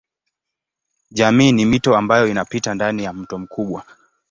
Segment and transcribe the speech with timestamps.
[1.11, 3.83] Jamii ni mito ambayo inapita ndani ya mto mkubwa.